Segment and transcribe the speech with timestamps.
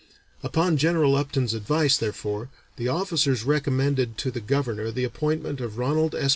[0.41, 6.15] Upon General Upton's advice, therefore, the officers recommended to the Governor the appointment of Ranald
[6.15, 6.29] S.